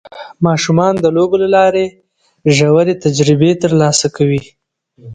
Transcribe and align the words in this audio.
ماشومان 0.47 0.93
د 0.99 1.05
لوبو 1.15 1.35
له 1.43 1.47
لارې 1.55 1.85
ژورې 2.55 2.93
تجربې 3.05 3.51
ترلاسه 3.63 4.07
کوي 4.15 4.41